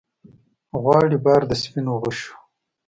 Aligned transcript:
غواړي 0.81 1.17
بار 1.25 1.41
د 1.49 1.51
سپینو 1.61 1.93
غشو 2.01 2.33